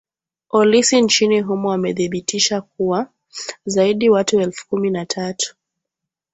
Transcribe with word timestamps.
olisi 0.49 1.01
nchini 1.01 1.41
humo 1.41 1.69
wamethibitisha 1.69 2.61
kuwa 2.61 3.07
zaidi 3.65 4.09
watu 4.09 4.39
elfu 4.41 4.67
kumi 4.67 4.89
na 4.89 5.05
tatu 5.05 5.55